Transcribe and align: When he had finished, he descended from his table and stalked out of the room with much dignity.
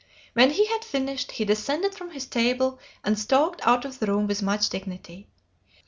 When 0.33 0.49
he 0.49 0.65
had 0.65 0.83
finished, 0.83 1.33
he 1.33 1.45
descended 1.45 1.93
from 1.93 2.09
his 2.09 2.25
table 2.25 2.79
and 3.03 3.19
stalked 3.19 3.61
out 3.67 3.85
of 3.85 3.99
the 3.99 4.07
room 4.07 4.25
with 4.25 4.41
much 4.41 4.67
dignity. 4.67 5.27